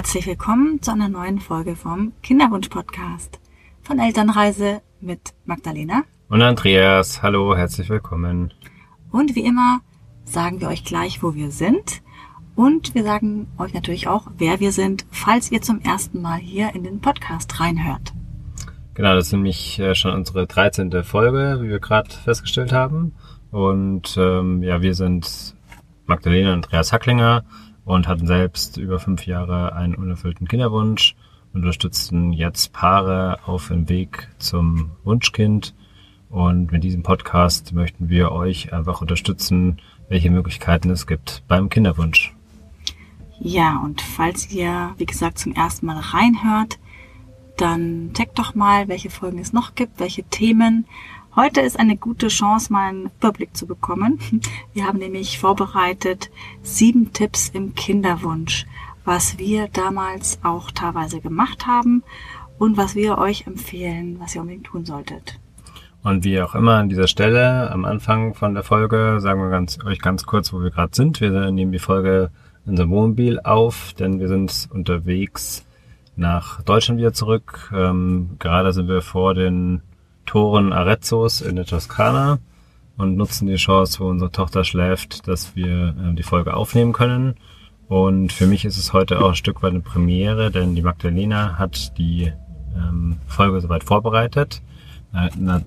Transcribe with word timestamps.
Herzlich 0.00 0.26
willkommen 0.26 0.80
zu 0.80 0.92
einer 0.92 1.10
neuen 1.10 1.40
Folge 1.40 1.76
vom 1.76 2.14
Kinderwunsch-Podcast 2.22 3.38
von 3.82 3.98
Elternreise 3.98 4.80
mit 5.02 5.34
Magdalena 5.44 6.04
und 6.30 6.40
Andreas. 6.40 7.22
Hallo, 7.22 7.54
herzlich 7.54 7.90
willkommen. 7.90 8.50
Und 9.10 9.36
wie 9.36 9.44
immer 9.44 9.80
sagen 10.24 10.62
wir 10.62 10.68
euch 10.68 10.84
gleich, 10.84 11.22
wo 11.22 11.34
wir 11.34 11.50
sind. 11.50 12.00
Und 12.56 12.94
wir 12.94 13.02
sagen 13.02 13.48
euch 13.58 13.74
natürlich 13.74 14.08
auch, 14.08 14.28
wer 14.38 14.58
wir 14.58 14.72
sind, 14.72 15.04
falls 15.10 15.52
ihr 15.52 15.60
zum 15.60 15.82
ersten 15.82 16.22
Mal 16.22 16.38
hier 16.38 16.74
in 16.74 16.82
den 16.82 17.02
Podcast 17.02 17.60
reinhört. 17.60 18.14
Genau, 18.94 19.14
das 19.14 19.26
ist 19.26 19.32
nämlich 19.32 19.78
äh, 19.80 19.94
schon 19.94 20.14
unsere 20.14 20.46
13. 20.46 21.04
Folge, 21.04 21.58
wie 21.60 21.68
wir 21.68 21.78
gerade 21.78 22.08
festgestellt 22.08 22.72
haben. 22.72 23.12
Und 23.50 24.16
ähm, 24.18 24.62
ja, 24.62 24.80
wir 24.80 24.94
sind 24.94 25.54
Magdalena 26.06 26.54
und 26.54 26.64
Andreas 26.64 26.90
Hacklinger 26.90 27.44
und 27.84 28.08
hatten 28.08 28.26
selbst 28.26 28.76
über 28.76 28.98
fünf 28.98 29.26
Jahre 29.26 29.74
einen 29.74 29.94
unerfüllten 29.94 30.48
Kinderwunsch, 30.48 31.16
unterstützten 31.52 32.32
jetzt 32.32 32.72
Paare 32.72 33.40
auf 33.46 33.68
dem 33.68 33.88
Weg 33.88 34.28
zum 34.38 34.92
Wunschkind. 35.04 35.74
Und 36.28 36.70
mit 36.70 36.84
diesem 36.84 37.02
Podcast 37.02 37.72
möchten 37.72 38.08
wir 38.08 38.30
euch 38.30 38.72
einfach 38.72 39.00
unterstützen, 39.00 39.80
welche 40.08 40.30
Möglichkeiten 40.30 40.90
es 40.90 41.06
gibt 41.06 41.42
beim 41.48 41.68
Kinderwunsch. 41.68 42.34
Ja, 43.40 43.80
und 43.82 44.00
falls 44.00 44.52
ihr, 44.52 44.94
wie 44.98 45.06
gesagt, 45.06 45.38
zum 45.38 45.52
ersten 45.52 45.86
Mal 45.86 45.98
reinhört, 45.98 46.78
dann 47.56 48.10
checkt 48.14 48.38
doch 48.38 48.54
mal, 48.54 48.88
welche 48.88 49.10
Folgen 49.10 49.38
es 49.38 49.52
noch 49.52 49.74
gibt, 49.74 49.98
welche 49.98 50.22
Themen. 50.24 50.86
Heute 51.36 51.60
ist 51.60 51.78
eine 51.78 51.96
gute 51.96 52.26
Chance, 52.26 52.72
mal 52.72 52.88
einen 52.88 53.10
Überblick 53.18 53.56
zu 53.56 53.66
bekommen. 53.66 54.18
Wir 54.74 54.84
haben 54.84 54.98
nämlich 54.98 55.38
vorbereitet 55.38 56.28
sieben 56.62 57.12
Tipps 57.12 57.50
im 57.50 57.76
Kinderwunsch, 57.76 58.66
was 59.04 59.38
wir 59.38 59.68
damals 59.68 60.40
auch 60.42 60.72
teilweise 60.72 61.20
gemacht 61.20 61.68
haben 61.68 62.02
und 62.58 62.76
was 62.76 62.96
wir 62.96 63.16
euch 63.16 63.46
empfehlen, 63.46 64.16
was 64.18 64.34
ihr 64.34 64.40
unbedingt 64.40 64.66
tun 64.66 64.84
solltet. 64.84 65.38
Und 66.02 66.24
wie 66.24 66.40
auch 66.40 66.56
immer 66.56 66.78
an 66.78 66.88
dieser 66.88 67.06
Stelle 67.06 67.70
am 67.70 67.84
Anfang 67.84 68.34
von 68.34 68.54
der 68.54 68.64
Folge 68.64 69.18
sagen 69.20 69.40
wir 69.40 69.50
ganz, 69.50 69.78
euch 69.84 70.00
ganz 70.00 70.24
kurz, 70.24 70.52
wo 70.52 70.60
wir 70.60 70.70
gerade 70.70 70.96
sind. 70.96 71.20
Wir 71.20 71.52
nehmen 71.52 71.70
die 71.70 71.78
Folge 71.78 72.30
in 72.64 72.72
unserem 72.72 72.90
Wohnmobil 72.90 73.38
auf, 73.38 73.92
denn 73.92 74.18
wir 74.18 74.26
sind 74.26 74.68
unterwegs 74.72 75.64
nach 76.16 76.60
Deutschland 76.62 76.98
wieder 76.98 77.12
zurück. 77.12 77.70
Ähm, 77.72 78.30
gerade 78.40 78.72
sind 78.72 78.88
wir 78.88 79.00
vor 79.00 79.34
den 79.34 79.82
Toren 80.30 80.72
Arezzos 80.72 81.40
in 81.40 81.56
der 81.56 81.64
Toskana 81.64 82.38
und 82.96 83.16
nutzen 83.16 83.48
die 83.48 83.56
Chance, 83.56 83.98
wo 83.98 84.08
unsere 84.08 84.30
Tochter 84.30 84.62
schläft, 84.62 85.26
dass 85.26 85.56
wir 85.56 85.88
äh, 85.88 86.14
die 86.14 86.22
Folge 86.22 86.54
aufnehmen 86.54 86.92
können. 86.92 87.34
Und 87.88 88.32
für 88.32 88.46
mich 88.46 88.64
ist 88.64 88.78
es 88.78 88.92
heute 88.92 89.20
auch 89.20 89.30
ein 89.30 89.34
Stück 89.34 89.60
weit 89.64 89.72
eine 89.72 89.80
Premiere, 89.80 90.52
denn 90.52 90.76
die 90.76 90.82
Magdalena 90.82 91.58
hat 91.58 91.98
die 91.98 92.32
ähm, 92.76 93.16
Folge 93.26 93.60
soweit 93.60 93.82
vorbereitet. 93.82 94.62
Äh, 95.12 95.30
na, 95.36 95.62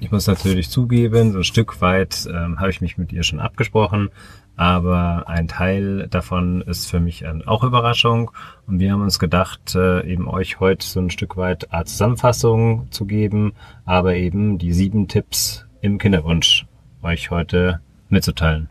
ich 0.00 0.10
muss 0.10 0.26
natürlich 0.26 0.68
zugeben, 0.68 1.30
so 1.30 1.38
ein 1.38 1.44
Stück 1.44 1.80
weit 1.80 2.26
ähm, 2.28 2.58
habe 2.58 2.70
ich 2.70 2.80
mich 2.80 2.98
mit 2.98 3.12
ihr 3.12 3.22
schon 3.22 3.38
abgesprochen, 3.38 4.10
aber 4.56 5.28
ein 5.28 5.48
Teil 5.48 6.08
davon 6.08 6.62
ist 6.62 6.90
für 6.90 7.00
mich 7.00 7.24
auch 7.46 7.64
Überraschung. 7.64 8.30
Und 8.66 8.78
wir 8.78 8.92
haben 8.92 9.02
uns 9.02 9.18
gedacht, 9.18 9.74
äh, 9.74 10.06
eben 10.06 10.28
euch 10.28 10.60
heute 10.60 10.86
so 10.86 11.00
ein 11.00 11.10
Stück 11.10 11.36
weit 11.36 11.72
Art 11.72 11.88
Zusammenfassung 11.88 12.88
zu 12.90 13.06
geben, 13.06 13.52
aber 13.84 14.14
eben 14.14 14.58
die 14.58 14.72
sieben 14.72 15.08
Tipps 15.08 15.66
im 15.80 15.98
Kinderwunsch 15.98 16.66
euch 17.02 17.30
heute 17.30 17.80
mitzuteilen. 18.08 18.68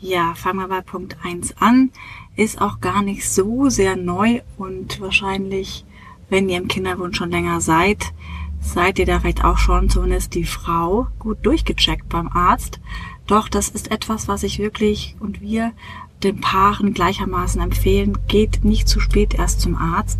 Ja, 0.00 0.34
fangen 0.34 0.58
wir 0.58 0.68
bei 0.68 0.80
Punkt 0.80 1.16
eins 1.24 1.54
an. 1.58 1.90
Ist 2.34 2.60
auch 2.60 2.80
gar 2.80 3.02
nicht 3.02 3.28
so 3.28 3.68
sehr 3.68 3.96
neu 3.96 4.40
und 4.58 5.00
wahrscheinlich, 5.00 5.84
wenn 6.28 6.48
ihr 6.48 6.58
im 6.58 6.68
Kinderwunsch 6.68 7.16
schon 7.16 7.30
länger 7.30 7.60
seid, 7.60 8.12
seid 8.60 8.98
ihr 8.98 9.06
da 9.06 9.20
vielleicht 9.20 9.44
auch 9.44 9.58
schon 9.58 9.88
zumindest 9.88 10.34
die 10.34 10.44
Frau 10.44 11.06
gut 11.18 11.38
durchgecheckt 11.46 12.08
beim 12.08 12.28
Arzt. 12.28 12.80
Doch 13.26 13.48
das 13.48 13.68
ist 13.68 13.90
etwas, 13.90 14.28
was 14.28 14.42
ich 14.42 14.58
wirklich 14.58 15.16
und 15.20 15.40
wir 15.40 15.72
den 16.22 16.40
Paaren 16.40 16.94
gleichermaßen 16.94 17.60
empfehlen. 17.60 18.16
Geht 18.28 18.64
nicht 18.64 18.88
zu 18.88 19.00
spät 19.00 19.34
erst 19.34 19.60
zum 19.60 19.76
Arzt. 19.76 20.18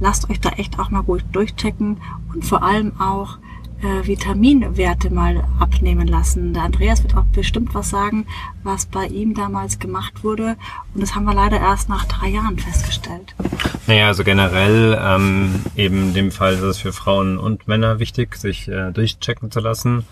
Lasst 0.00 0.28
euch 0.30 0.40
da 0.40 0.50
echt 0.50 0.78
auch 0.78 0.90
mal 0.90 1.02
gut 1.02 1.24
durchchecken 1.32 1.98
und 2.34 2.44
vor 2.44 2.62
allem 2.62 2.98
auch 3.00 3.38
äh, 3.82 4.06
Vitaminwerte 4.06 5.10
mal 5.10 5.44
abnehmen 5.60 6.06
lassen. 6.06 6.54
Der 6.54 6.64
Andreas 6.64 7.02
wird 7.02 7.16
auch 7.16 7.24
bestimmt 7.26 7.74
was 7.74 7.90
sagen, 7.90 8.26
was 8.62 8.86
bei 8.86 9.06
ihm 9.06 9.34
damals 9.34 9.78
gemacht 9.78 10.24
wurde. 10.24 10.56
Und 10.94 11.02
das 11.02 11.14
haben 11.14 11.24
wir 11.24 11.34
leider 11.34 11.58
erst 11.58 11.88
nach 11.88 12.06
drei 12.06 12.28
Jahren 12.28 12.58
festgestellt. 12.58 13.34
Naja, 13.86 14.08
also 14.08 14.24
generell 14.24 14.98
ähm, 15.00 15.60
eben 15.76 16.08
in 16.08 16.14
dem 16.14 16.30
Fall 16.32 16.54
ist 16.54 16.62
es 16.62 16.78
für 16.78 16.92
Frauen 16.92 17.38
und 17.38 17.68
Männer 17.68 17.98
wichtig, 17.98 18.36
sich 18.36 18.68
äh, 18.68 18.92
durchchecken 18.92 19.50
zu 19.50 19.60
lassen. 19.60 20.04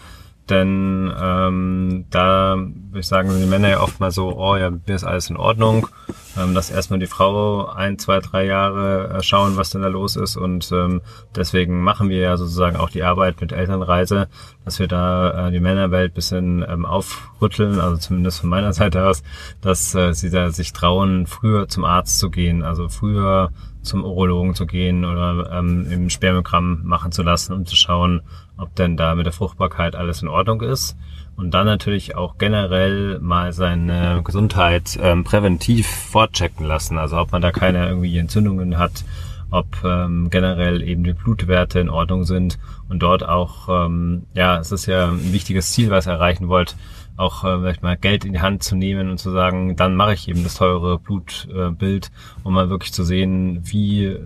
Denn 0.50 1.10
ähm, 1.18 2.04
da 2.10 2.56
würde 2.56 3.00
ich 3.00 3.06
sagen, 3.06 3.30
die 3.40 3.46
Männer 3.46 3.68
ja 3.70 3.80
oft 3.80 3.98
mal 3.98 4.10
so, 4.10 4.36
oh 4.36 4.56
ja, 4.56 4.70
mir 4.70 4.94
ist 4.94 5.04
alles 5.04 5.30
in 5.30 5.38
Ordnung. 5.38 5.88
Ähm, 6.36 6.52
lass 6.52 6.70
erstmal 6.70 6.98
die 6.98 7.06
Frau 7.06 7.66
ein, 7.68 7.98
zwei, 7.98 8.20
drei 8.20 8.44
Jahre 8.44 9.08
äh, 9.08 9.22
schauen, 9.22 9.56
was 9.56 9.70
denn 9.70 9.80
da 9.80 9.88
los 9.88 10.16
ist. 10.16 10.36
Und 10.36 10.70
ähm, 10.72 11.00
deswegen 11.34 11.82
machen 11.82 12.10
wir 12.10 12.18
ja 12.18 12.36
sozusagen 12.36 12.76
auch 12.76 12.90
die 12.90 13.04
Arbeit 13.04 13.40
mit 13.40 13.52
Elternreise, 13.52 14.28
dass 14.64 14.78
wir 14.78 14.88
da 14.88 15.48
äh, 15.48 15.50
die 15.52 15.60
Männerwelt 15.60 16.14
bisschen 16.14 16.64
ähm, 16.68 16.86
aufrütteln, 16.86 17.78
also 17.80 17.96
zumindest 17.96 18.40
von 18.40 18.50
meiner 18.50 18.72
Seite 18.74 19.06
aus, 19.06 19.22
dass 19.60 19.94
äh, 19.94 20.12
sie 20.12 20.30
da 20.30 20.50
sich 20.50 20.72
trauen, 20.72 21.26
früher 21.26 21.68
zum 21.68 21.84
Arzt 21.84 22.18
zu 22.18 22.30
gehen, 22.30 22.62
also 22.62 22.88
früher 22.88 23.50
zum 23.82 24.02
Urologen 24.04 24.54
zu 24.54 24.66
gehen 24.66 25.04
oder 25.04 25.50
ähm, 25.52 25.86
im 25.90 26.10
Spermiogramm 26.10 26.82
machen 26.84 27.12
zu 27.12 27.22
lassen, 27.22 27.52
um 27.52 27.66
zu 27.66 27.76
schauen, 27.76 28.22
ob 28.56 28.74
denn 28.74 28.96
da 28.96 29.14
mit 29.14 29.26
der 29.26 29.32
Fruchtbarkeit 29.32 29.94
alles 29.94 30.22
in 30.22 30.28
Ordnung 30.28 30.62
ist. 30.62 30.96
Und 31.36 31.52
dann 31.52 31.66
natürlich 31.66 32.14
auch 32.14 32.38
generell 32.38 33.18
mal 33.18 33.52
seine 33.52 34.22
Gesundheit 34.24 34.98
ähm, 35.02 35.24
präventiv 35.24 35.86
fortchecken 35.88 36.64
lassen. 36.64 36.96
Also 36.96 37.18
ob 37.18 37.32
man 37.32 37.42
da 37.42 37.50
keine 37.50 37.88
irgendwie 37.88 38.16
Entzündungen 38.18 38.78
hat, 38.78 39.04
ob 39.54 39.84
ähm, 39.84 40.30
generell 40.30 40.82
eben 40.82 41.04
die 41.04 41.12
Blutwerte 41.12 41.78
in 41.78 41.88
Ordnung 41.88 42.24
sind 42.24 42.58
und 42.88 43.02
dort 43.04 43.24
auch, 43.24 43.68
ähm, 43.86 44.24
ja, 44.34 44.58
es 44.58 44.72
ist 44.72 44.86
ja 44.86 45.10
ein 45.10 45.32
wichtiges 45.32 45.70
Ziel, 45.70 45.90
was 45.90 46.08
ihr 46.08 46.12
erreichen 46.12 46.48
wollt, 46.48 46.74
auch 47.16 47.44
äh, 47.44 47.58
vielleicht 47.58 47.82
mal 47.84 47.96
Geld 47.96 48.24
in 48.24 48.32
die 48.32 48.40
Hand 48.40 48.64
zu 48.64 48.74
nehmen 48.74 49.10
und 49.10 49.18
zu 49.18 49.30
sagen, 49.30 49.76
dann 49.76 49.94
mache 49.94 50.14
ich 50.14 50.28
eben 50.28 50.42
das 50.42 50.56
teure 50.56 50.98
Blutbild, 50.98 52.06
äh, 52.06 52.10
um 52.42 52.54
mal 52.54 52.68
wirklich 52.68 52.92
zu 52.92 53.04
sehen, 53.04 53.60
wie 53.62 54.18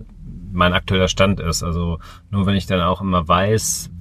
mein 0.51 0.73
aktueller 0.73 1.07
Stand 1.07 1.39
ist. 1.39 1.61
Also 1.61 1.99
nur 2.31 2.47
wenn 2.47 2.55
ich 2.55 2.65
dann 2.65 2.81
auch 2.81 3.01
immer 3.01 3.27
weiß, 3.27 3.91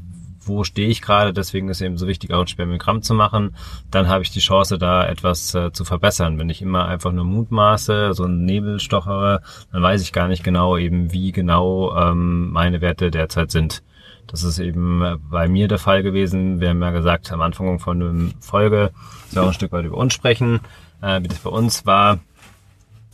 wo 0.48 0.64
stehe 0.64 0.88
ich 0.88 1.02
gerade, 1.02 1.32
deswegen 1.32 1.68
ist 1.68 1.80
eben 1.80 1.96
so 1.96 2.06
wichtig, 2.06 2.32
auch 2.32 2.40
ein 2.40 2.48
Spermiogramm 2.48 3.02
zu 3.02 3.14
machen, 3.14 3.54
dann 3.90 4.08
habe 4.08 4.22
ich 4.22 4.30
die 4.30 4.40
Chance, 4.40 4.78
da 4.78 5.06
etwas 5.06 5.54
äh, 5.54 5.72
zu 5.72 5.84
verbessern. 5.84 6.38
Wenn 6.38 6.50
ich 6.50 6.62
immer 6.62 6.86
einfach 6.86 7.12
nur 7.12 7.24
Mutmaße, 7.24 8.14
so 8.14 8.24
einen 8.24 8.44
Nebel 8.44 8.80
stochere, 8.80 9.42
dann 9.72 9.82
weiß 9.82 10.02
ich 10.02 10.12
gar 10.12 10.28
nicht 10.28 10.42
genau 10.42 10.76
eben, 10.76 11.12
wie 11.12 11.32
genau 11.32 11.94
ähm, 11.96 12.50
meine 12.50 12.80
Werte 12.80 13.10
derzeit 13.10 13.50
sind. 13.50 13.82
Das 14.26 14.42
ist 14.42 14.58
eben 14.58 15.02
äh, 15.02 15.16
bei 15.30 15.48
mir 15.48 15.68
der 15.68 15.78
Fall 15.78 16.02
gewesen. 16.02 16.60
Wir 16.60 16.70
haben 16.70 16.82
ja 16.82 16.90
gesagt, 16.90 17.32
am 17.32 17.40
Anfang 17.40 17.78
von 17.78 18.00
der 18.00 18.40
Folge, 18.40 18.90
auch 19.36 19.46
ein 19.46 19.52
Stück 19.52 19.72
weit 19.72 19.84
über 19.84 19.96
uns 19.96 20.14
sprechen, 20.14 20.60
äh, 21.02 21.22
wie 21.22 21.28
das 21.28 21.38
bei 21.38 21.50
uns 21.50 21.86
war. 21.86 22.20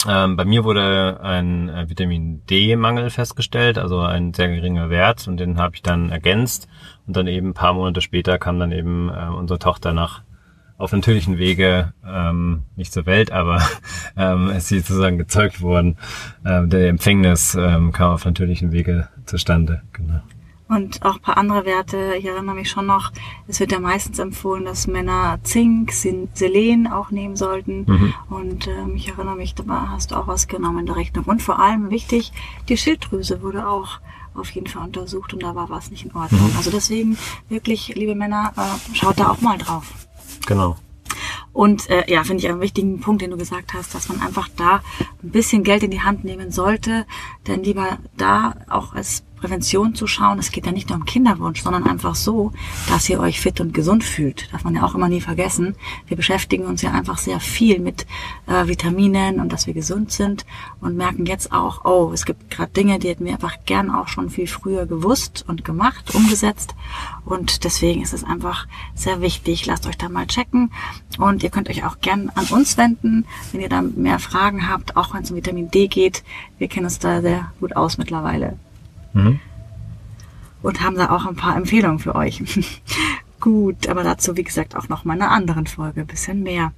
Ähm, 0.06 0.37
bei 0.37 0.44
mir 0.44 0.65
wurde 0.65 1.20
ein 1.22 1.69
äh, 1.69 1.88
Vitamin 1.88 2.44
D-Mangel 2.47 3.10
festgestellt, 3.10 3.78
also 3.78 4.00
ein 4.00 4.34
sehr 4.34 4.48
geringer 4.48 4.91
Wert 4.91 5.26
und 5.28 5.38
den 5.38 5.59
habe 5.59 5.76
ich 5.76 5.82
dann 5.82 6.10
ergänzt 6.10 6.69
und 7.06 7.16
dann 7.16 7.26
eben 7.26 7.50
ein 7.50 7.54
paar 7.54 7.72
Monate 7.72 8.00
später 8.00 8.38
kam 8.38 8.59
dann 8.59 8.72
eben 8.72 9.09
äh, 9.09 9.28
unsere 9.28 9.58
Tochter 9.58 9.93
nach 9.93 10.23
auf 10.76 10.93
natürlichen 10.93 11.38
Wege 11.38 11.94
ähm, 12.06 12.64
nicht 12.76 12.93
zur 12.93 13.06
Welt, 13.06 13.31
aber 13.31 13.62
ähm, 14.17 14.50
ist 14.50 14.69
sie 14.69 14.81
sozusagen 14.81 15.19
gezeugt 15.19 15.62
worden. 15.62 15.96
Ähm, 16.44 16.69
der 16.69 16.88
Empfängnis 16.88 17.55
ähm, 17.55 17.93
kam 17.93 18.12
auf 18.12 18.25
natürlichen 18.25 18.73
Wege 18.73 19.08
zustande. 19.25 19.82
Genau. 19.93 20.20
Und 20.66 21.05
auch 21.05 21.20
paar 21.20 21.37
andere 21.37 21.66
Werte. 21.66 22.14
Ich 22.16 22.25
erinnere 22.25 22.55
mich 22.55 22.70
schon 22.70 22.87
noch, 22.87 23.12
es 23.46 23.61
wird 23.61 23.70
ja 23.70 23.81
meistens 23.81 24.19
empfohlen, 24.19 24.64
dass 24.64 24.87
Männer 24.87 25.38
Zink, 25.43 25.93
Selen 25.93 26.87
auch 26.87 27.11
nehmen 27.11 27.37
sollten. 27.37 27.84
Mhm. 27.87 28.14
Und 28.31 28.66
ähm, 28.69 28.96
ich 28.96 29.08
erinnere 29.08 29.37
mich, 29.37 29.55
da 29.55 29.88
hast 29.90 30.11
du 30.11 30.16
auch 30.16 30.26
was 30.26 30.49
genommen 30.49 30.81
in 30.81 30.87
der 30.87 30.96
Rechnung. 30.96 31.25
Und 31.26 31.43
vor 31.43 31.58
allem 31.58 31.90
wichtig, 31.90 32.32
die 32.69 32.78
Schilddrüse 32.78 33.43
wurde 33.43 33.69
auch 33.69 34.00
auf 34.34 34.50
jeden 34.50 34.66
Fall 34.66 34.84
untersucht 34.84 35.32
und 35.32 35.43
da 35.43 35.55
war 35.55 35.70
was 35.70 35.90
nicht 35.90 36.06
in 36.06 36.14
Ordnung. 36.14 36.50
Mhm. 36.50 36.56
Also 36.56 36.70
deswegen 36.70 37.19
wirklich, 37.49 37.94
liebe 37.94 38.14
Männer, 38.14 38.52
äh, 38.56 38.94
schaut 38.96 39.20
da 39.20 39.31
auch 39.31 39.40
mal 39.40 39.58
drauf. 39.58 39.93
Genau. 40.46 40.76
Und 41.52 41.88
äh, 41.88 42.10
ja, 42.10 42.25
finde 42.25 42.43
ich 42.43 42.50
einen 42.50 42.60
wichtigen 42.60 43.00
Punkt, 43.00 43.22
den 43.22 43.31
du 43.31 43.37
gesagt 43.37 43.75
hast, 43.75 43.94
dass 43.94 44.08
man 44.08 44.20
einfach 44.20 44.49
da 44.56 44.82
ein 45.22 45.31
bisschen 45.31 45.62
Geld 45.62 45.84
in 45.84 45.90
die 45.90 46.02
Hand 46.02 46.25
nehmen 46.25 46.50
sollte, 46.50 47.06
denn 47.46 47.62
lieber 47.62 47.99
da 48.17 48.56
auch 48.69 48.94
als 48.94 49.22
Prävention 49.44 49.94
zu 49.94 50.06
schauen. 50.06 50.38
Es 50.38 50.50
geht 50.50 50.64
ja 50.64 50.73
nicht 50.73 50.88
nur 50.88 50.96
um 50.96 51.05
Kinderwunsch, 51.05 51.62
sondern 51.62 51.87
einfach 51.87 52.14
so, 52.14 52.52
dass 52.88 53.11
ihr 53.11 53.20
euch 53.20 53.43
fit 53.43 53.61
und 53.61 53.75
gesund 53.75 54.02
fühlt. 54.02 54.50
Darf 54.52 54.64
man 54.64 54.75
ja 54.75 54.82
auch 54.82 54.94
immer 54.94 55.11
nie 55.11 55.20
vergessen. 55.20 55.75
Wir 56.06 56.17
beschäftigen 56.17 56.64
uns 56.64 56.81
ja 56.81 56.93
einfach 56.93 57.19
sehr 57.19 57.41
viel 57.41 57.79
mit 57.79 58.06
äh, 58.46 58.67
Vitaminen 58.67 59.41
und 59.41 59.52
dass 59.52 59.67
wir 59.67 59.75
gesund 59.75 60.11
sind 60.12 60.46
und 60.81 60.96
merken 60.96 61.26
jetzt 61.26 61.52
auch, 61.52 61.85
oh, 61.85 62.11
es 62.14 62.25
gibt 62.25 62.50
gerade 62.50 62.73
Dinge, 62.73 62.99
die 62.99 63.08
hätten 63.08 63.26
wir 63.26 63.35
einfach 63.35 63.58
gern 63.67 63.91
auch 63.91 64.08
schon 64.08 64.31
viel 64.31 64.46
früher 64.46 64.87
gewusst 64.87 65.44
und 65.46 65.62
gemacht, 65.62 66.14
umgesetzt. 66.14 66.75
Und 67.26 67.64
deswegen 67.64 68.00
ist 68.00 68.14
es 68.14 68.25
einfach 68.25 68.67
sehr 68.94 69.20
wichtig. 69.20 69.67
Lasst 69.67 69.87
euch 69.87 69.99
da 69.99 70.08
mal 70.08 70.26
checken. 70.26 70.70
Und 71.19 71.43
ihr 71.43 71.50
könnt 71.50 71.69
euch 71.69 71.85
auch 71.85 72.00
gern 72.00 72.31
an 72.35 72.46
uns 72.46 72.79
wenden, 72.79 73.26
wenn 73.52 73.61
ihr 73.61 73.69
da 73.69 73.82
mehr 73.82 74.19
Fragen 74.19 74.70
habt, 74.70 74.96
auch 74.96 75.12
wenn 75.12 75.23
es 75.23 75.31
um 75.31 75.37
Vitamin 75.37 75.70
D 75.70 75.87
geht. 75.88 76.25
Wir 76.56 76.69
kennen 76.69 76.87
uns 76.87 76.99
da 76.99 77.20
sehr 77.20 77.52
gut 77.61 77.76
aus 77.76 77.99
mittlerweile. 77.99 78.58
Mhm. 79.14 79.40
Und 80.62 80.81
haben 80.81 80.96
da 80.96 81.11
auch 81.11 81.26
ein 81.26 81.37
paar 81.37 81.56
Empfehlungen 81.56 81.99
für 81.99 82.14
euch. 82.14 82.43
Gut, 83.40 83.88
aber 83.88 84.02
dazu, 84.02 84.37
wie 84.37 84.44
gesagt, 84.44 84.76
auch 84.76 84.88
noch 84.88 85.05
mal 85.05 85.14
in 85.14 85.22
einer 85.22 85.31
anderen 85.31 85.66
Folge 85.66 86.02
ein 86.02 86.06
bisschen 86.06 86.43
mehr. 86.43 86.72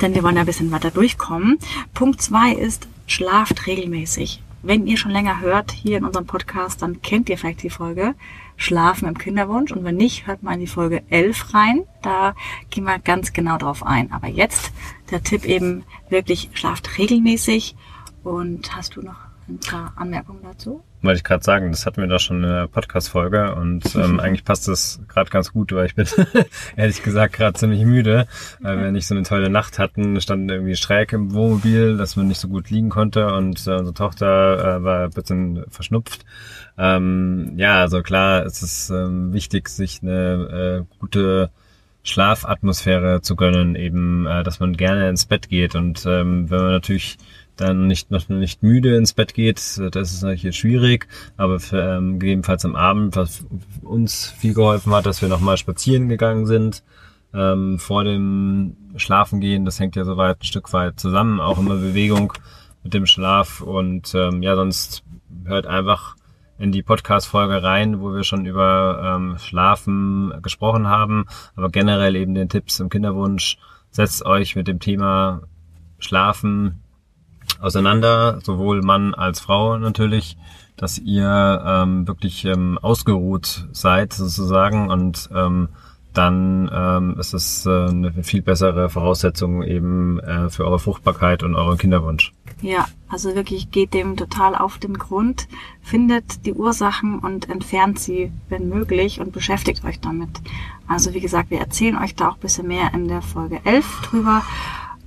Denn 0.00 0.14
wir 0.14 0.22
wollen 0.22 0.36
ja 0.36 0.42
ein 0.42 0.46
bisschen 0.46 0.70
weiter 0.70 0.90
durchkommen. 0.90 1.58
Punkt 1.94 2.22
zwei 2.22 2.52
ist, 2.52 2.86
schlaft 3.06 3.66
regelmäßig. 3.66 4.42
Wenn 4.62 4.86
ihr 4.86 4.98
schon 4.98 5.10
länger 5.10 5.40
hört 5.40 5.72
hier 5.72 5.96
in 5.98 6.04
unserem 6.04 6.26
Podcast, 6.26 6.82
dann 6.82 7.00
kennt 7.00 7.28
ihr 7.28 7.38
vielleicht 7.38 7.62
die 7.62 7.70
Folge 7.70 8.14
Schlafen 8.56 9.08
im 9.08 9.16
Kinderwunsch. 9.16 9.72
Und 9.72 9.84
wenn 9.84 9.96
nicht, 9.96 10.26
hört 10.26 10.42
mal 10.42 10.52
in 10.52 10.60
die 10.60 10.66
Folge 10.66 11.02
11 11.08 11.54
rein. 11.54 11.84
Da 12.02 12.34
gehen 12.68 12.84
wir 12.84 12.98
ganz 12.98 13.32
genau 13.32 13.56
drauf 13.56 13.84
ein. 13.84 14.12
Aber 14.12 14.28
jetzt 14.28 14.70
der 15.10 15.22
Tipp 15.22 15.46
eben 15.46 15.84
wirklich, 16.10 16.50
schlaft 16.52 16.98
regelmäßig. 16.98 17.74
Und 18.22 18.76
hast 18.76 18.96
du 18.96 19.02
noch 19.02 19.29
ein 19.50 19.58
paar 19.58 19.92
Anmerkungen 19.96 20.42
dazu? 20.42 20.82
Wollte 21.02 21.18
ich 21.18 21.24
gerade 21.24 21.42
sagen, 21.42 21.70
das 21.70 21.86
hatten 21.86 22.00
wir 22.00 22.08
doch 22.08 22.20
schon 22.20 22.44
in 22.44 22.50
der 22.50 22.68
Podcast-Folge 22.68 23.54
und 23.54 23.94
ähm, 23.96 24.20
eigentlich 24.20 24.44
passt 24.44 24.68
das 24.68 25.00
gerade 25.08 25.30
ganz 25.30 25.52
gut, 25.52 25.72
weil 25.72 25.86
ich 25.86 25.94
bin 25.94 26.06
ehrlich 26.76 27.02
gesagt 27.02 27.34
gerade 27.34 27.58
ziemlich 27.58 27.84
müde, 27.84 28.26
weil 28.60 28.80
wir 28.80 28.92
nicht 28.92 29.06
so 29.06 29.14
eine 29.14 29.24
tolle 29.24 29.50
Nacht 29.50 29.78
hatten, 29.78 30.20
standen 30.20 30.48
irgendwie 30.48 30.76
schräg 30.76 31.12
im 31.12 31.32
Wohnmobil, 31.32 31.96
dass 31.96 32.16
man 32.16 32.28
nicht 32.28 32.40
so 32.40 32.48
gut 32.48 32.70
liegen 32.70 32.90
konnte 32.90 33.32
und 33.34 33.66
äh, 33.66 33.72
unsere 33.72 33.94
Tochter 33.94 34.76
äh, 34.76 34.84
war 34.84 35.04
ein 35.04 35.10
bisschen 35.10 35.64
verschnupft. 35.68 36.24
Ähm, 36.78 37.52
ja, 37.56 37.80
also 37.80 38.02
klar, 38.02 38.44
es 38.44 38.62
ist 38.62 38.90
ähm, 38.90 39.32
wichtig, 39.32 39.68
sich 39.68 40.00
eine 40.02 40.84
äh, 40.86 40.98
gute 40.98 41.50
Schlafatmosphäre 42.02 43.20
zu 43.20 43.36
gönnen, 43.36 43.74
eben, 43.74 44.26
äh, 44.26 44.42
dass 44.42 44.60
man 44.60 44.76
gerne 44.76 45.08
ins 45.08 45.26
Bett 45.26 45.48
geht 45.48 45.74
und 45.74 46.06
ähm, 46.06 46.50
wenn 46.50 46.60
man 46.60 46.72
natürlich 46.72 47.18
dann 47.60 47.86
nicht 47.86 48.10
noch 48.10 48.28
nicht 48.28 48.62
müde 48.62 48.96
ins 48.96 49.12
Bett 49.12 49.34
geht, 49.34 49.58
das 49.58 50.12
ist 50.12 50.22
natürlich 50.22 50.56
schwierig, 50.56 51.08
aber 51.36 51.60
für, 51.60 51.96
ähm, 51.96 52.18
gegebenenfalls 52.18 52.64
am 52.64 52.76
Abend, 52.76 53.16
was 53.16 53.44
uns 53.82 54.34
viel 54.38 54.54
geholfen 54.54 54.92
hat, 54.92 55.06
dass 55.06 55.22
wir 55.22 55.28
nochmal 55.28 55.56
spazieren 55.56 56.08
gegangen 56.08 56.46
sind 56.46 56.82
ähm, 57.34 57.78
vor 57.78 58.04
dem 58.04 58.76
Schlafengehen, 58.96 59.64
das 59.64 59.78
hängt 59.78 59.96
ja 59.96 60.04
soweit 60.04 60.40
ein 60.40 60.44
Stück 60.44 60.72
weit 60.72 60.98
zusammen, 60.98 61.40
auch 61.40 61.58
immer 61.58 61.76
Bewegung 61.76 62.32
mit 62.82 62.94
dem 62.94 63.06
Schlaf. 63.06 63.60
Und 63.60 64.14
ähm, 64.14 64.42
ja, 64.42 64.56
sonst 64.56 65.04
hört 65.44 65.66
einfach 65.66 66.16
in 66.58 66.72
die 66.72 66.82
Podcast-Folge 66.82 67.62
rein, 67.62 68.00
wo 68.00 68.12
wir 68.12 68.24
schon 68.24 68.46
über 68.46 69.16
ähm, 69.16 69.38
Schlafen 69.38 70.32
gesprochen 70.42 70.88
haben, 70.88 71.26
aber 71.56 71.70
generell 71.70 72.16
eben 72.16 72.34
den 72.34 72.48
Tipps 72.48 72.80
im 72.80 72.90
Kinderwunsch. 72.90 73.58
Setzt 73.90 74.24
euch 74.24 74.56
mit 74.56 74.68
dem 74.68 74.78
Thema 74.78 75.42
Schlafen 75.98 76.82
auseinander, 77.60 78.40
sowohl 78.42 78.82
Mann 78.82 79.14
als 79.14 79.40
Frau 79.40 79.78
natürlich, 79.78 80.36
dass 80.76 80.98
ihr 80.98 81.62
ähm, 81.66 82.08
wirklich 82.08 82.44
ähm, 82.44 82.78
ausgeruht 82.78 83.68
seid 83.72 84.12
sozusagen 84.12 84.90
und 84.90 85.28
ähm, 85.34 85.68
dann 86.12 86.68
ähm, 86.72 87.16
ist 87.20 87.34
es 87.34 87.66
äh, 87.66 87.70
eine 87.70 88.12
viel 88.24 88.42
bessere 88.42 88.90
Voraussetzung 88.90 89.62
eben 89.62 90.18
äh, 90.20 90.50
für 90.50 90.64
eure 90.64 90.80
Fruchtbarkeit 90.80 91.42
und 91.42 91.54
euren 91.54 91.78
Kinderwunsch. 91.78 92.32
Ja, 92.62 92.86
also 93.08 93.34
wirklich 93.34 93.70
geht 93.70 93.94
dem 93.94 94.16
total 94.16 94.54
auf 94.54 94.78
den 94.78 94.98
Grund, 94.98 95.48
findet 95.82 96.44
die 96.44 96.52
Ursachen 96.52 97.18
und 97.20 97.48
entfernt 97.48 97.98
sie, 97.98 98.32
wenn 98.48 98.68
möglich, 98.68 99.20
und 99.20 99.32
beschäftigt 99.32 99.84
euch 99.84 100.00
damit. 100.00 100.30
Also 100.86 101.14
wie 101.14 101.20
gesagt, 101.20 101.50
wir 101.50 101.60
erzählen 101.60 101.96
euch 101.96 102.16
da 102.16 102.28
auch 102.28 102.34
ein 102.34 102.40
bisschen 102.40 102.66
mehr 102.66 102.92
in 102.92 103.06
der 103.06 103.22
Folge 103.22 103.60
11 103.64 104.00
drüber. 104.02 104.42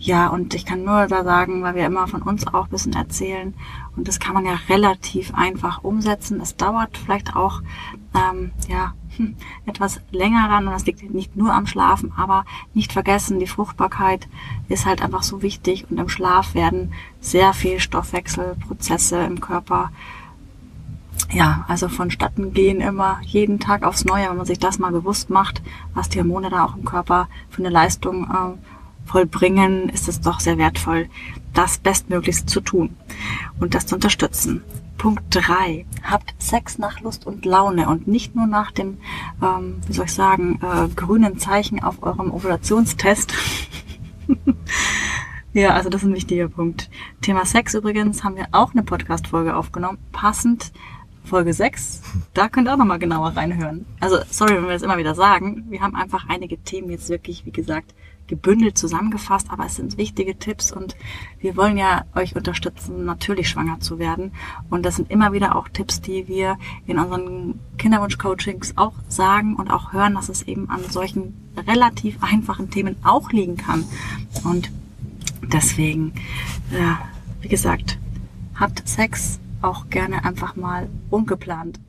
Ja, 0.04 0.28
und 0.28 0.54
ich 0.54 0.66
kann 0.66 0.84
nur 0.84 1.08
da 1.08 1.24
sagen, 1.24 1.64
weil 1.64 1.76
wir 1.76 1.86
immer 1.86 2.08
von 2.10 2.22
uns 2.22 2.46
auch 2.46 2.66
ein 2.66 2.72
bisschen 2.72 2.92
erzählen 2.92 3.54
und 3.96 4.06
das 4.10 4.20
kann 4.20 4.34
man 4.34 4.46
ja 4.46 4.60
relativ 4.68 5.34
einfach 5.34 5.82
umsetzen. 5.86 6.42
Es 6.42 6.58
dauert 6.58 6.98
vielleicht 6.98 7.38
auch 7.38 7.62
ähm, 8.14 8.52
ja 8.68 8.96
hm, 9.16 9.38
etwas 9.66 10.02
länger 10.12 10.50
dann 10.50 10.68
und 10.68 10.74
das 10.74 10.86
liegt 10.86 11.10
nicht 11.14 11.38
nur 11.38 11.54
am 11.54 11.68
Schlafen, 11.68 12.12
aber 12.18 12.44
nicht 12.74 12.92
vergessen, 12.92 13.40
die 13.40 13.48
Fruchtbarkeit 13.48 14.28
ist 14.68 14.86
halt 14.86 15.02
einfach 15.02 15.24
so 15.24 15.42
wichtig 15.42 15.86
und 15.90 15.98
im 15.98 16.10
Schlaf 16.10 16.54
werden 16.54 16.92
sehr 17.22 17.54
viel 17.54 17.80
Stoffwechselprozesse 17.80 19.20
im 19.20 19.40
Körper 19.40 19.90
ja, 21.32 21.64
also 21.70 21.88
vonstatten 21.88 22.54
gehen 22.54 22.82
immer 22.82 23.20
jeden 23.24 23.60
Tag 23.60 23.84
aufs 23.84 24.04
Neue, 24.04 24.30
wenn 24.30 24.38
man 24.38 24.46
sich 24.46 24.60
das 24.60 24.80
mal 24.80 24.92
bewusst 24.92 25.30
macht, 25.30 25.62
was 25.94 26.10
die 26.10 26.20
Hormone 26.20 26.50
da 26.50 26.66
auch 26.66 26.76
im 26.76 26.84
Körper 26.84 27.30
für 27.50 27.60
eine 27.60 27.70
Leistung 27.70 28.26
äh, 28.26 28.73
vollbringen, 29.06 29.90
ist 29.90 30.08
es 30.08 30.22
doch 30.22 30.40
sehr 30.40 30.58
wertvoll, 30.58 31.08
das 31.54 31.78
bestmöglichst 31.78 32.50
zu 32.50 32.62
tun 32.62 32.96
und 33.60 33.74
das 33.76 33.86
zu 33.86 33.96
unterstützen. 33.96 34.64
Punkt 34.98 35.24
drei: 35.30 35.86
Habt 36.04 36.34
Sex 36.38 36.78
nach 36.78 37.02
Lust 37.02 37.26
und 37.26 37.46
Laune 37.46 37.90
und 37.90 38.08
nicht 38.08 38.36
nur 38.36 38.48
nach 38.48 38.72
dem, 38.72 39.00
ähm, 39.42 39.82
wie 39.88 39.94
soll 39.94 40.06
ich 40.06 40.14
sagen, 40.14 40.60
äh, 40.62 40.88
grünen 40.96 41.38
Zeichen 41.38 41.84
auf 41.84 42.02
eurem 42.04 42.32
Ovulationstest. 42.32 43.34
ja, 45.54 45.72
also 45.72 45.90
das 45.90 46.04
ist 46.04 46.08
ein 46.08 46.16
wichtiger 46.16 46.48
Punkt. 46.48 46.90
Thema 47.22 47.46
Sex 47.46 47.74
übrigens 47.74 48.24
haben 48.24 48.36
wir 48.36 48.48
auch 48.52 48.72
eine 48.74 48.84
Podcast-Folge 48.84 49.56
aufgenommen, 49.56 49.98
passend 50.12 50.72
Folge 51.24 51.54
6. 51.54 52.02
Da 52.34 52.50
könnt 52.50 52.68
ihr 52.68 52.74
auch 52.74 52.78
nochmal 52.78 53.00
genauer 53.00 53.30
reinhören. 53.30 53.86
Also, 54.00 54.18
sorry, 54.30 54.56
wenn 54.56 54.64
wir 54.64 54.74
das 54.74 54.82
immer 54.82 54.98
wieder 54.98 55.16
sagen. 55.16 55.66
Wir 55.70 55.82
haben 55.82 55.96
einfach 55.96 56.28
einige 56.30 56.58
Themen 56.58 56.90
jetzt 56.90 57.10
wirklich, 57.10 57.46
wie 57.46 57.52
gesagt, 57.52 57.94
gebündelt 58.28 58.78
zusammengefasst, 58.78 59.48
aber 59.50 59.66
es 59.66 59.76
sind 59.76 59.98
wichtige 59.98 60.38
Tipps 60.38 60.72
und 60.72 60.96
wir 61.40 61.58
wollen 61.58 61.78
ja 61.78 62.06
euch 62.16 62.36
unterstützen, 62.36 63.06
natürlich 63.06 63.50
schwanger 63.50 63.80
zu 63.80 64.00
werden. 64.00 64.32
Und 64.70 64.86
das 64.86 64.96
sind 64.96 65.12
immer 65.12 65.34
wieder 65.34 65.56
auch 65.56 65.68
Tipps, 65.70 66.02
die 66.02 66.28
wir 66.28 66.58
in 66.88 67.00
unseren 67.00 67.60
Kinderwunsch-Coachings 67.78 68.78
auch 68.78 68.94
sagen 69.08 69.56
und 69.56 69.70
auch 69.70 69.94
hören, 69.94 70.16
dass 70.16 70.30
es 70.30 70.44
eben 70.44 70.70
an 70.70 70.84
solchen 70.90 71.34
relativ 71.68 72.24
einfachen 72.24 72.70
Themen 72.70 72.96
auch 73.04 73.32
liegen 73.32 73.58
kann. 73.58 73.84
Und 74.44 74.72
deswegen, 75.52 76.14
ja, 76.72 77.00
wie 77.42 77.50
gesagt, 77.50 77.98
habt 78.56 78.88
Sex 78.88 79.40
auch 79.64 79.90
gerne 79.90 80.26
einfach 80.26 80.56
mal 80.56 80.90
ungeplant. 81.10 81.80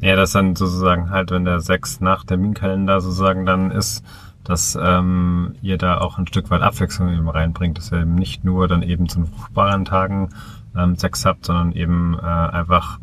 Ja, 0.00 0.16
das 0.16 0.32
dann 0.32 0.56
sozusagen 0.56 1.10
halt, 1.10 1.30
wenn 1.30 1.44
der 1.44 1.60
Sex 1.60 2.00
nach 2.00 2.24
Terminkalender 2.24 3.00
sozusagen 3.00 3.46
dann 3.46 3.70
ist, 3.70 4.04
dass 4.44 4.76
ähm, 4.80 5.54
ihr 5.62 5.78
da 5.78 5.98
auch 5.98 6.18
ein 6.18 6.26
Stück 6.26 6.50
weit 6.50 6.62
Abwechslung 6.62 7.12
eben 7.12 7.28
reinbringt, 7.28 7.78
dass 7.78 7.92
ihr 7.92 8.00
eben 8.00 8.16
nicht 8.16 8.44
nur 8.44 8.66
dann 8.66 8.82
eben 8.82 9.08
zu 9.08 9.24
fruchtbaren 9.24 9.84
Tagen 9.84 10.30
ähm, 10.76 10.96
Sex 10.96 11.24
habt, 11.24 11.46
sondern 11.46 11.72
eben 11.72 12.18
äh, 12.18 12.22
einfach 12.22 12.98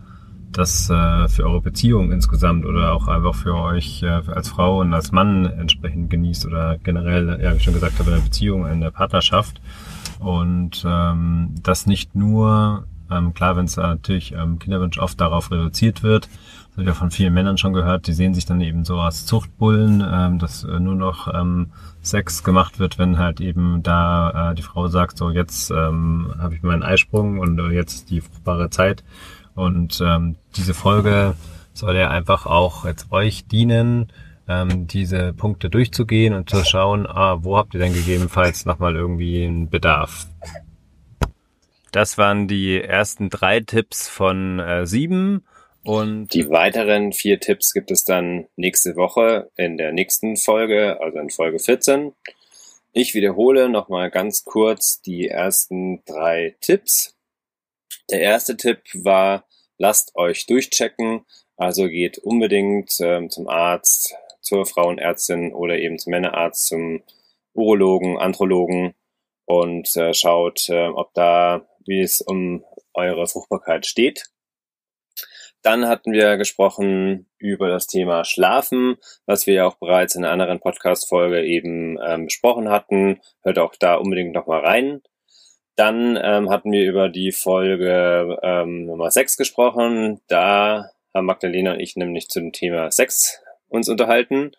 das 0.52 0.90
äh, 0.90 1.28
für 1.28 1.46
eure 1.46 1.62
Beziehung 1.62 2.12
insgesamt 2.12 2.66
oder 2.66 2.94
auch 2.94 3.08
einfach 3.08 3.36
für 3.36 3.56
euch 3.56 4.04
äh, 4.04 4.08
als 4.08 4.50
Frau 4.50 4.80
und 4.82 4.94
als 4.94 5.12
Mann 5.12 5.46
entsprechend 5.46 6.10
genießt 6.10 6.46
oder 6.46 6.78
generell, 6.80 7.40
ja, 7.42 7.52
wie 7.54 7.58
ich 7.58 7.64
schon 7.64 7.74
gesagt 7.76 8.00
habe, 8.00 8.10
in 8.10 8.18
der 8.18 8.24
Beziehung, 8.24 8.68
in 8.68 8.82
der 8.82 8.92
Partnerschaft. 8.92 9.62
Und 10.20 10.84
ähm, 10.86 11.56
das 11.64 11.86
nicht 11.86 12.16
nur, 12.16 12.86
ähm, 13.12 13.34
klar, 13.34 13.56
wenn 13.56 13.66
es 13.66 13.78
natürlich 13.78 14.34
ähm, 14.34 14.60
Kinderwunsch 14.60 15.00
oft 15.00 15.20
darauf 15.20 15.52
reduziert 15.52 16.04
wird, 16.04 16.30
habe 16.72 16.84
ich 16.84 16.88
ja 16.88 16.94
von 16.94 17.12
vielen 17.12 17.34
Männern 17.34 17.58
schon 17.58 17.74
gehört, 17.74 18.08
die 18.08 18.14
sehen 18.14 18.34
sich 18.34 18.46
dann 18.46 18.62
eben 18.62 18.86
so 18.86 19.00
als 19.00 19.26
Zuchtbullen, 19.26 20.04
ähm, 20.10 20.40
dass 20.40 20.64
äh, 20.64 20.80
nur 20.80 20.96
noch 20.96 21.34
ähm, 21.34 21.72
Sex 22.02 22.44
gemacht 22.44 22.80
wird, 22.80 22.98
wenn 22.98 23.18
halt 23.18 23.42
eben 23.42 23.84
da 23.84 24.52
äh, 24.52 24.56
die 24.56 24.62
Frau 24.62 24.88
sagt, 24.88 25.18
so 25.18 25.30
jetzt 25.30 25.72
ähm, 25.72 26.34
habe 26.40 26.56
ich 26.56 26.64
meinen 26.64 26.84
Eisprung 26.84 27.40
und 27.40 27.60
äh, 27.60 27.70
jetzt 27.70 28.10
die 28.10 28.22
fruchtbare 28.22 28.70
Zeit. 28.70 29.04
Und 29.56 30.02
ähm, 30.02 30.38
diese 30.56 30.74
Folge 30.74 31.36
soll 31.74 31.96
ja 31.96 32.10
einfach 32.10 32.46
auch 32.46 32.86
jetzt 32.86 33.12
euch 33.12 33.48
dienen, 33.48 34.08
ähm, 34.48 34.88
diese 34.88 35.34
Punkte 35.34 35.70
durchzugehen 35.70 36.34
und 36.34 36.50
zu 36.50 36.64
schauen, 36.64 37.06
ah, 37.08 37.40
wo 37.42 37.58
habt 37.58 37.74
ihr 37.74 37.80
denn 37.80 37.94
gegebenenfalls 37.94 38.66
nochmal 38.66 38.96
irgendwie 38.96 39.44
einen 39.44 39.70
Bedarf. 39.70 40.28
Das 41.92 42.18
waren 42.18 42.48
die 42.48 42.82
ersten 42.82 43.30
drei 43.30 43.60
Tipps 43.62 44.08
von 44.08 44.60
äh, 44.60 44.86
sieben. 44.86 45.46
Und 45.84 46.34
die 46.34 46.50
weiteren 46.50 47.14
vier 47.14 47.40
Tipps 47.40 47.74
gibt 47.74 47.90
es 47.90 48.04
dann 48.04 48.48
nächste 48.56 48.96
Woche 48.96 49.50
in 49.56 49.78
der 49.78 49.92
nächsten 49.92 50.36
Folge, 50.36 51.00
also 51.02 51.20
in 51.20 51.30
Folge 51.30 51.60
14. 51.60 52.14
Ich 52.92 53.14
wiederhole 53.14 53.70
nochmal 53.70 54.12
ganz 54.12 54.44
kurz 54.44 55.02
die 55.02 55.28
ersten 55.28 56.04
drei 56.06 56.56
Tipps. 56.60 57.16
Der 58.12 58.22
erste 58.22 58.58
Tipp 58.58 58.82
war, 58.94 59.46
lasst 59.78 60.16
euch 60.16 60.46
durchchecken. 60.48 61.26
Also 61.56 61.88
geht 61.88 62.18
unbedingt 62.18 62.92
ähm, 63.00 63.30
zum 63.30 63.48
Arzt, 63.48 64.16
zur 64.42 64.66
Frauenärztin 64.66 65.54
oder 65.54 65.78
eben 65.78 65.98
zum 65.98 66.12
Männerarzt, 66.12 66.68
zum 66.68 67.02
Urologen, 67.54 68.18
Andrologen 68.18 68.94
und 69.50 69.96
äh, 69.98 70.14
schaut, 70.14 70.70
äh, 70.70 70.90
ob 70.90 71.12
da, 71.16 71.66
wie 71.84 72.02
es 72.02 72.22
um 72.22 72.64
eure 72.94 73.26
Fruchtbarkeit 73.26 73.88
steht. 73.88 74.30
Dann 75.64 75.88
hatten 75.88 76.12
wir 76.12 76.38
gesprochen 76.38 77.28
über 77.40 77.68
das 77.68 77.88
Thema 77.88 78.26
Schlafen, 78.26 78.98
was 79.26 79.48
wir 79.48 79.56
ja 79.56 79.66
auch 79.66 79.78
bereits 79.78 80.14
in 80.14 80.24
einer 80.24 80.34
anderen 80.34 80.60
Podcast-Folge 80.60 81.44
eben 81.44 81.98
ähm, 82.00 82.26
besprochen 82.26 82.70
hatten. 82.70 83.22
Hört 83.42 83.58
auch 83.58 83.74
da 83.76 83.96
unbedingt 83.96 84.36
nochmal 84.36 84.62
rein. 84.62 85.02
Dann 85.76 86.16
ähm, 86.22 86.52
hatten 86.52 86.72
wir 86.72 86.88
über 86.88 87.10
die 87.10 87.32
Folge 87.32 88.38
ähm, 88.44 88.86
Nummer 88.86 89.10
6 89.10 89.36
gesprochen. 89.36 90.22
Da 90.28 90.92
haben 91.12 91.26
Magdalena 91.26 91.72
und 91.74 91.80
ich 91.80 91.96
nämlich 91.96 92.30
zum 92.30 92.52
Thema 92.52 92.92
Sex 92.92 93.42
uns 93.68 93.90
unterhalten. 93.90 94.52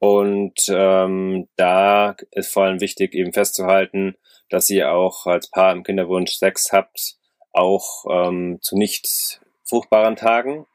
Und 0.00 0.66
ähm, 0.68 1.48
da 1.54 2.16
ist 2.32 2.52
vor 2.52 2.64
allem 2.64 2.80
wichtig, 2.80 3.14
eben 3.14 3.32
festzuhalten, 3.32 4.16
dass 4.50 4.70
ihr 4.70 4.92
auch 4.92 5.26
als 5.26 5.50
Paar 5.50 5.72
im 5.72 5.84
Kinderwunsch 5.84 6.32
Sex 6.32 6.72
habt, 6.72 7.16
auch 7.52 8.04
ähm, 8.10 8.58
zu 8.60 8.76
nicht 8.76 9.40
fruchtbaren 9.64 10.16
Tagen. 10.16 10.66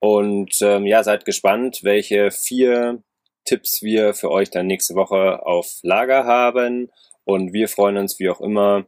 Und 0.00 0.56
ähm, 0.62 0.86
ja, 0.86 1.04
seid 1.04 1.24
gespannt, 1.24 1.80
welche 1.82 2.30
vier 2.30 3.02
Tipps 3.44 3.82
wir 3.82 4.14
für 4.14 4.30
euch 4.30 4.50
dann 4.50 4.66
nächste 4.66 4.94
Woche 4.94 5.44
auf 5.46 5.78
Lager 5.82 6.24
haben. 6.24 6.90
Und 7.24 7.52
wir 7.52 7.68
freuen 7.68 7.96
uns 7.96 8.18
wie 8.18 8.30
auch 8.30 8.40
immer 8.40 8.86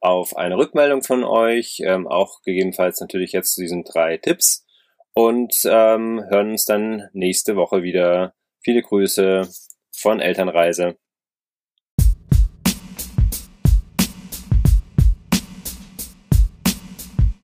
auf 0.00 0.36
eine 0.36 0.56
Rückmeldung 0.56 1.02
von 1.02 1.24
euch, 1.24 1.80
ähm, 1.84 2.06
auch 2.06 2.42
gegebenenfalls 2.42 3.00
natürlich 3.00 3.32
jetzt 3.32 3.54
zu 3.54 3.60
diesen 3.60 3.84
drei 3.84 4.16
Tipps. 4.18 4.64
Und 5.14 5.54
ähm, 5.64 6.22
hören 6.28 6.50
uns 6.50 6.64
dann 6.64 7.08
nächste 7.12 7.56
Woche 7.56 7.82
wieder. 7.82 8.34
Viele 8.60 8.82
Grüße 8.82 9.48
von 9.92 10.20
Elternreise. 10.20 10.96